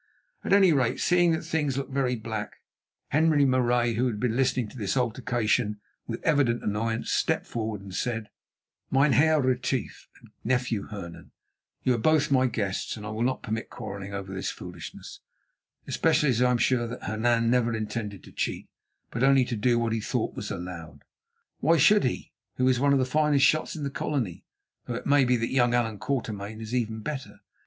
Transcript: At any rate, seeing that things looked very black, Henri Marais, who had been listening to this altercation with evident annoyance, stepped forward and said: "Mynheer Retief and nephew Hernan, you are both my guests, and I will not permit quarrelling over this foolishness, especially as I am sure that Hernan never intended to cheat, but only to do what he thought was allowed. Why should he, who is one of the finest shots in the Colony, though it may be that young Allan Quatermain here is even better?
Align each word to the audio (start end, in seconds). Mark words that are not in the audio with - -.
At 0.43 0.51
any 0.51 0.73
rate, 0.73 0.99
seeing 0.99 1.29
that 1.33 1.43
things 1.43 1.77
looked 1.77 1.93
very 1.93 2.15
black, 2.15 2.55
Henri 3.11 3.45
Marais, 3.45 3.93
who 3.93 4.07
had 4.07 4.19
been 4.19 4.35
listening 4.35 4.67
to 4.69 4.77
this 4.79 4.97
altercation 4.97 5.79
with 6.07 6.23
evident 6.23 6.63
annoyance, 6.63 7.11
stepped 7.11 7.45
forward 7.45 7.81
and 7.81 7.93
said: 7.93 8.29
"Mynheer 8.89 9.39
Retief 9.39 10.07
and 10.19 10.31
nephew 10.43 10.87
Hernan, 10.87 11.29
you 11.83 11.93
are 11.93 11.99
both 11.99 12.31
my 12.31 12.47
guests, 12.47 12.97
and 12.97 13.05
I 13.05 13.09
will 13.11 13.21
not 13.21 13.43
permit 13.43 13.69
quarrelling 13.69 14.11
over 14.11 14.33
this 14.33 14.49
foolishness, 14.49 15.19
especially 15.85 16.29
as 16.29 16.41
I 16.41 16.49
am 16.49 16.57
sure 16.57 16.87
that 16.87 17.03
Hernan 17.03 17.51
never 17.51 17.71
intended 17.75 18.23
to 18.23 18.31
cheat, 18.31 18.69
but 19.11 19.21
only 19.21 19.45
to 19.45 19.55
do 19.55 19.77
what 19.77 19.93
he 19.93 20.01
thought 20.01 20.33
was 20.33 20.49
allowed. 20.49 21.03
Why 21.59 21.77
should 21.77 22.05
he, 22.05 22.31
who 22.55 22.67
is 22.67 22.79
one 22.79 22.93
of 22.93 22.97
the 22.97 23.05
finest 23.05 23.45
shots 23.45 23.75
in 23.75 23.83
the 23.83 23.91
Colony, 23.91 24.45
though 24.87 24.95
it 24.95 25.05
may 25.05 25.25
be 25.25 25.37
that 25.37 25.51
young 25.53 25.75
Allan 25.75 25.99
Quatermain 25.99 26.53
here 26.53 26.61
is 26.63 26.73
even 26.73 27.01
better? 27.01 27.41